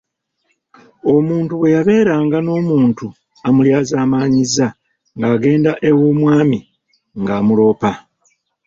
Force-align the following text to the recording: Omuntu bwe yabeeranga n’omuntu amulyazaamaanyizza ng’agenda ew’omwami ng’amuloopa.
Omuntu 1.13 1.51
bwe 1.57 1.73
yabeeranga 1.75 2.37
n’omuntu 2.41 3.05
amulyazaamaanyizza 3.47 4.67
ng’agenda 5.19 5.71
ew’omwami 5.89 6.59
ng’amuloopa. 7.21 7.91